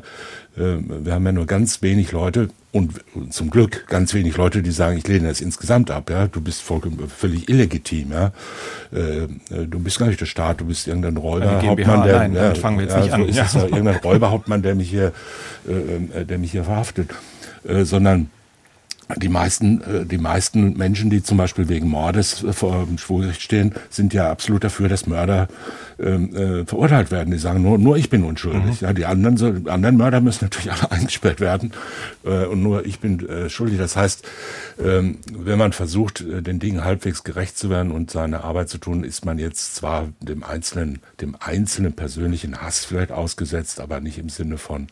[0.58, 2.92] äh, wir haben ja nur ganz wenig Leute und
[3.30, 6.10] zum Glück ganz wenig Leute, die sagen, ich lehne das insgesamt ab.
[6.10, 8.12] Ja, du bist vollkommen völlig illegitim.
[8.12, 8.32] Ja,
[8.92, 9.28] äh,
[9.68, 12.86] du bist gar nicht der Staat, du bist irgendein Räuberhauptmann, der, nein, ja, fangen wir
[12.86, 13.30] jetzt ja, nicht so an.
[13.30, 13.44] Ist ja.
[13.44, 15.14] es ja irgendein Räuberhauptmann, der mich hier,
[15.68, 17.12] äh, der mich hier verhaftet,
[17.64, 18.32] äh, sondern
[19.18, 23.42] die meisten, äh, die meisten Menschen, die zum Beispiel wegen Mordes äh, vor dem Schwurgericht
[23.42, 25.48] stehen, sind ja absolut dafür, dass Mörder
[26.00, 27.32] ähm, äh, verurteilt werden.
[27.32, 28.82] Die sagen nur, nur ich bin unschuldig.
[28.82, 28.88] Mhm.
[28.88, 31.72] Ja, die anderen, so, anderen Mörder müssen natürlich alle eingesperrt werden
[32.24, 33.78] äh, und nur ich bin äh, schuldig.
[33.78, 34.26] Das heißt,
[34.84, 38.78] ähm, wenn man versucht, äh, den Dingen halbwegs gerecht zu werden und seine Arbeit zu
[38.78, 44.18] tun, ist man jetzt zwar dem einzelnen, dem einzelnen persönlichen Hass vielleicht ausgesetzt, aber nicht
[44.18, 44.88] im Sinne von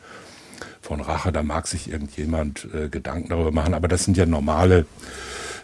[0.82, 4.86] von Rache, da mag sich irgendjemand äh, Gedanken darüber machen, aber das sind ja normale,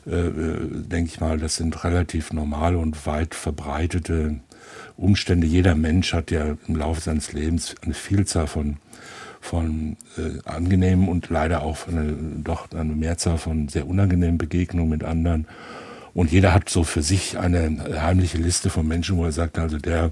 [0.05, 4.39] äh, äh, denke ich mal, das sind relativ normale und weit verbreitete
[4.95, 5.47] Umstände.
[5.47, 8.77] Jeder Mensch hat ja im Laufe seines Lebens eine Vielzahl von
[9.39, 15.03] von äh, angenehmen und leider auch eine, doch eine Mehrzahl von sehr unangenehmen Begegnungen mit
[15.03, 15.47] anderen.
[16.13, 19.77] Und jeder hat so für sich eine heimliche Liste von Menschen, wo er sagt, also
[19.77, 20.11] der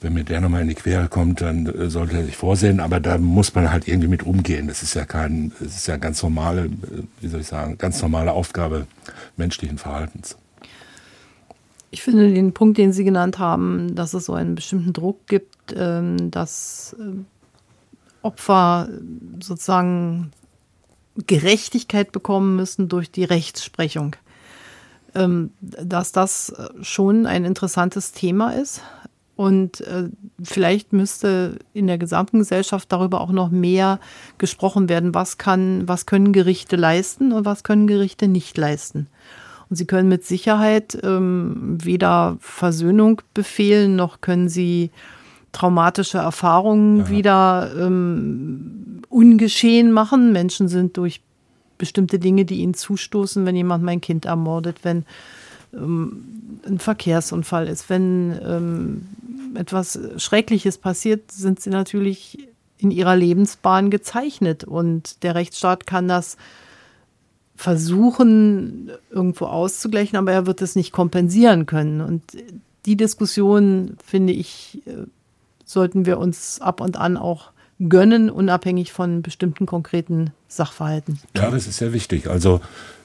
[0.00, 3.00] wenn mir der nochmal in die Quere kommt, dann äh, sollte er sich vorsehen, aber
[3.00, 4.68] da muss man halt irgendwie mit umgehen.
[4.68, 6.70] Das ist ja kein, das ist ja ganz normale, äh,
[7.20, 8.86] wie soll ich sagen, ganz normale Aufgabe
[9.36, 10.36] menschlichen Verhaltens.
[11.90, 15.74] Ich finde den Punkt, den Sie genannt haben, dass es so einen bestimmten Druck gibt,
[15.74, 17.24] ähm, dass äh,
[18.22, 18.88] Opfer
[19.40, 20.32] sozusagen
[21.26, 24.16] Gerechtigkeit bekommen müssen durch die Rechtsprechung.
[25.14, 28.82] Ähm, dass das schon ein interessantes Thema ist.
[29.36, 30.08] Und äh,
[30.42, 34.00] vielleicht müsste in der gesamten Gesellschaft darüber auch noch mehr
[34.38, 39.08] gesprochen werden, was kann, was können Gerichte leisten und was können Gerichte nicht leisten.
[39.68, 44.90] Und sie können mit Sicherheit ähm, weder Versöhnung befehlen, noch können sie
[45.52, 47.10] traumatische Erfahrungen ja.
[47.10, 50.32] wieder ähm, ungeschehen machen.
[50.32, 51.20] Menschen sind durch
[51.78, 55.04] bestimmte Dinge, die ihnen zustoßen, wenn jemand mein Kind ermordet, wenn
[55.74, 56.22] ähm,
[56.66, 59.06] ein Verkehrsunfall ist, wenn ähm,
[59.56, 64.64] etwas Schreckliches passiert, sind sie natürlich in ihrer Lebensbahn gezeichnet.
[64.64, 66.36] Und der Rechtsstaat kann das
[67.54, 72.00] versuchen, irgendwo auszugleichen, aber er wird es nicht kompensieren können.
[72.00, 72.22] Und
[72.84, 75.06] die Diskussion, finde ich, äh,
[75.64, 81.20] sollten wir uns ab und an auch gönnen, unabhängig von bestimmten konkreten Sachverhalten.
[81.36, 82.28] Ja, das ist sehr wichtig.
[82.28, 82.60] Also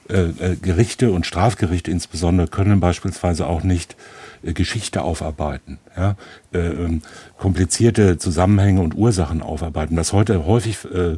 [0.10, 3.96] äh, äh, Gerichte und Strafgerichte insbesondere können beispielsweise auch nicht
[4.44, 6.16] äh, Geschichte aufarbeiten, ja?
[6.54, 7.02] äh, ähm,
[7.38, 11.18] komplizierte Zusammenhänge und Ursachen aufarbeiten, was heute häufig äh,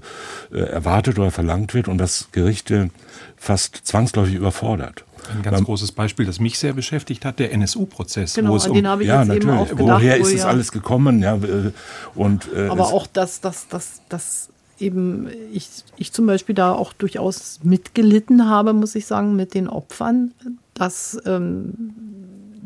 [0.51, 2.89] äh, erwartet oder verlangt wird und was Gerichte
[3.37, 5.05] fast zwangsläufig überfordert.
[5.31, 8.33] Ein ganz Beim, großes Beispiel, das mich sehr beschäftigt hat, der NSU-Prozess.
[8.33, 9.47] Genau, an den habe ich ja, jetzt natürlich.
[9.47, 10.01] eben auch gedacht.
[10.01, 11.21] Woher ist das alles gekommen?
[11.21, 11.71] Ja, äh,
[12.15, 16.93] und, äh, Aber auch, dass das, das, das eben ich, ich zum Beispiel da auch
[16.93, 20.33] durchaus mitgelitten habe, muss ich sagen, mit den Opfern,
[20.73, 21.93] dass ähm,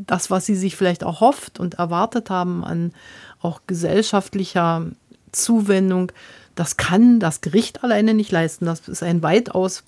[0.07, 2.93] das, was sie sich vielleicht auch hofft und erwartet haben an
[3.41, 4.85] auch gesellschaftlicher
[5.31, 6.11] Zuwendung,
[6.55, 8.65] das kann das Gericht alleine nicht leisten.
[8.65, 9.83] Das ist ein weitaus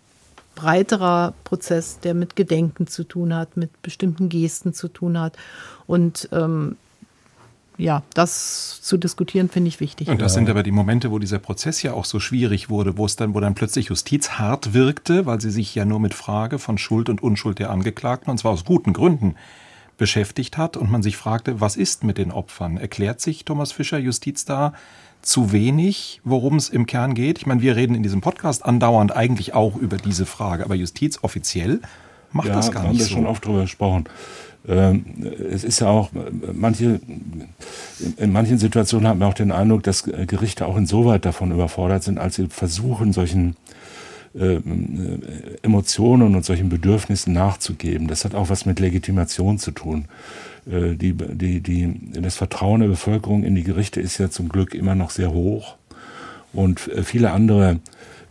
[0.60, 5.38] breiterer Prozess, der mit Gedenken zu tun hat, mit bestimmten Gesten zu tun hat.
[5.88, 6.76] Und ähm,
[7.78, 10.10] ja, das zu diskutieren finde ich wichtig.
[10.10, 13.06] Und das sind aber die Momente, wo dieser Prozess ja auch so schwierig wurde, wo
[13.06, 16.60] es dann, wo dann plötzlich Justiz hart wirkte, weil sie sich ja nur mit Frage
[16.60, 19.36] von Schuld und Unschuld der Angeklagten, und zwar aus guten Gründen,
[19.98, 22.78] beschäftigt hat und man sich fragte, was ist mit den Opfern?
[22.78, 24.74] Erklärt sich Thomas Fischer, Justiz da
[25.22, 27.38] zu wenig, worum es im Kern geht?
[27.40, 31.20] Ich meine, wir reden in diesem Podcast andauernd eigentlich auch über diese Frage, aber Justiz
[31.22, 31.82] offiziell
[32.32, 34.06] macht ja, das gar nicht haben wir schon oft darüber gesprochen.
[34.68, 35.06] Ähm,
[35.52, 36.10] es ist ja auch,
[36.54, 37.00] manche,
[38.18, 42.18] in manchen Situationen hat man auch den Eindruck, dass Gerichte auch insoweit davon überfordert sind,
[42.18, 43.56] als sie versuchen, solchen
[44.38, 44.60] äh,
[45.64, 48.08] Emotionen und solchen Bedürfnissen nachzugeben.
[48.08, 50.06] Das hat auch was mit Legitimation zu tun.
[50.70, 54.74] Äh, die, die, die, das Vertrauen der Bevölkerung in die Gerichte ist ja zum Glück
[54.74, 55.76] immer noch sehr hoch.
[56.54, 57.80] Und äh, viele andere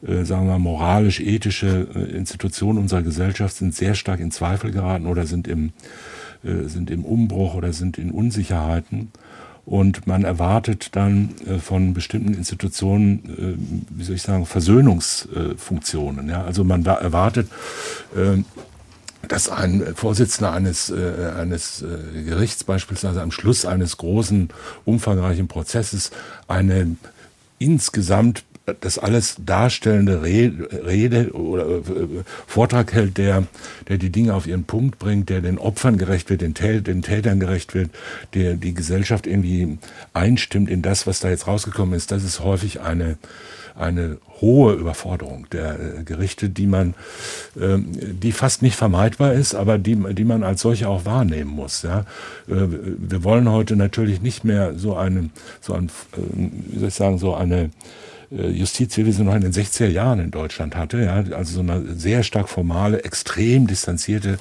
[0.07, 5.27] äh, sagen wir, moralisch-ethische äh, Institutionen unserer Gesellschaft sind sehr stark in Zweifel geraten oder
[5.27, 5.73] sind im,
[6.45, 9.11] sind im Umbruch oder sind in Unsicherheiten.
[9.67, 16.31] Und man erwartet dann von bestimmten Institutionen, wie soll ich sagen, Versöhnungsfunktionen.
[16.31, 17.49] Also man erwartet,
[19.27, 21.85] dass ein Vorsitzender eines, eines
[22.25, 24.51] Gerichts beispielsweise am Schluss eines großen,
[24.85, 26.13] umfangreichen Prozesses
[26.47, 26.97] eine
[27.59, 28.45] insgesamt
[28.81, 31.83] das alles darstellende Rede oder äh,
[32.47, 33.45] Vortrag hält, der,
[33.89, 37.75] der die Dinge auf ihren Punkt bringt, der den Opfern gerecht wird, den, Tätern gerecht
[37.75, 37.91] wird,
[38.35, 39.79] der die Gesellschaft irgendwie
[40.13, 43.19] einstimmt in das, was da jetzt rausgekommen ist, das ist häufig eine,
[43.75, 46.95] eine hohe Überforderung der äh, Gerichte, die man,
[47.61, 51.83] ähm, die fast nicht vermeidbar ist, aber die, die man als solche auch wahrnehmen muss.
[51.83, 52.01] Ja.
[52.49, 52.67] Äh,
[52.99, 55.91] wir wollen heute natürlich nicht mehr so eine, so ein,
[56.37, 57.71] wie soll ich sagen, so eine
[58.31, 61.03] Justiz, wie wir sie noch in den 60er Jahren in Deutschland hatte.
[61.03, 64.39] Ja, also so eine sehr stark formale, extrem distanzierte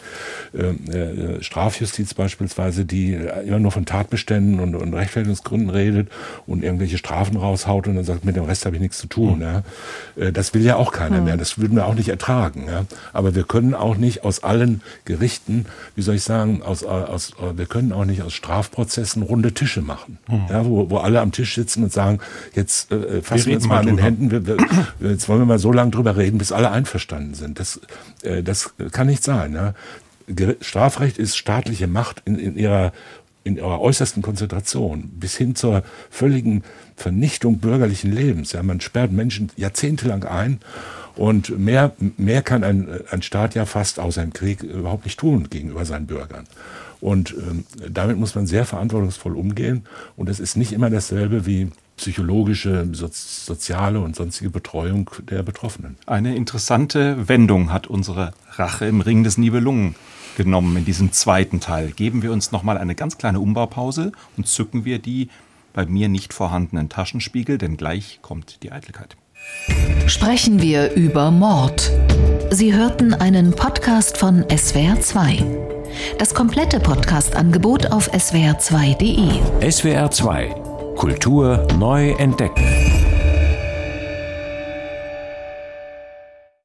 [0.54, 3.14] äh, äh, Strafjustiz beispielsweise, die
[3.46, 6.10] immer nur von Tatbeständen und, und Rechtfertigungsgründen redet
[6.46, 9.38] und irgendwelche Strafen raushaut und dann sagt, mit dem Rest habe ich nichts zu tun.
[9.38, 9.42] Mhm.
[9.42, 9.64] Ja.
[10.18, 11.24] Äh, das will ja auch keiner mhm.
[11.24, 11.38] mehr.
[11.38, 12.66] Das würden wir auch nicht ertragen.
[12.68, 12.86] Ja.
[13.14, 17.66] Aber wir können auch nicht aus allen Gerichten, wie soll ich sagen, aus, aus, wir
[17.66, 20.46] können auch nicht aus Strafprozessen runde Tische machen, mhm.
[20.50, 22.20] ja, wo, wo alle am Tisch sitzen und sagen,
[22.54, 24.32] jetzt äh, fassen wir, wir uns mal an den Händen.
[24.32, 24.58] Wir, wir,
[25.00, 27.60] jetzt wollen wir mal so lange drüber reden, bis alle einverstanden sind.
[27.60, 27.80] Das,
[28.24, 29.54] äh, das kann nicht sein.
[29.54, 29.74] Ja.
[30.62, 32.92] Strafrecht ist staatliche Macht in, in ihrer
[33.44, 36.64] in ihrer äußersten Konzentration bis hin zur völligen
[36.98, 38.52] Vernichtung bürgerlichen Lebens.
[38.52, 40.60] Ja, man sperrt Menschen jahrzehntelang ein
[41.16, 45.50] und mehr, mehr kann ein, ein Staat ja fast außer im Krieg überhaupt nicht tun
[45.50, 46.46] gegenüber seinen Bürgern.
[47.00, 49.86] Und ähm, damit muss man sehr verantwortungsvoll umgehen.
[50.16, 55.98] Und es ist nicht immer dasselbe wie psychologische, soziale und sonstige Betreuung der Betroffenen.
[56.06, 59.96] Eine interessante Wendung hat unsere Rache im Ring des Nibelungen
[60.38, 61.92] genommen in diesem zweiten Teil.
[61.92, 65.30] Geben wir uns nochmal eine ganz kleine Umbaupause und zücken wir die
[65.74, 69.18] bei mir nicht vorhandenen Taschenspiegel, denn gleich kommt die Eitelkeit.
[70.08, 71.92] Sprechen wir über Mord.
[72.52, 75.44] Sie hörten einen Podcast von SWR2.
[76.18, 79.42] Das komplette Podcast-Angebot auf swr2.de.
[79.68, 83.17] SWR2 Kultur neu entdecken.